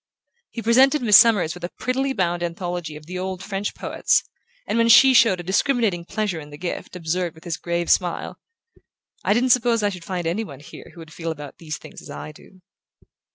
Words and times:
He 0.49 0.63
presented 0.63 1.03
Miss 1.03 1.15
Summers 1.17 1.53
with 1.53 1.63
a 1.63 1.69
prettily 1.77 2.11
bound 2.11 2.41
anthology 2.41 2.95
of 2.95 3.05
the 3.05 3.19
old 3.19 3.43
French 3.43 3.75
poets 3.75 4.23
and, 4.65 4.79
when 4.79 4.89
she 4.89 5.13
showed 5.13 5.39
a 5.39 5.43
discriminating 5.43 6.05
pleasure 6.05 6.39
in 6.39 6.49
the 6.49 6.57
gift, 6.57 6.95
observed 6.95 7.35
with 7.35 7.43
his 7.43 7.55
grave 7.57 7.87
smile: 7.91 8.39
"I 9.23 9.33
didn't 9.35 9.51
suppose 9.51 9.83
I 9.83 9.89
should 9.89 10.03
find 10.03 10.25
any 10.25 10.43
one 10.43 10.59
here 10.61 10.89
who 10.95 11.01
would 11.01 11.13
feel 11.13 11.29
about 11.29 11.59
these 11.59 11.77
things 11.77 12.01
as 12.01 12.09
I 12.09 12.31
do." 12.31 12.61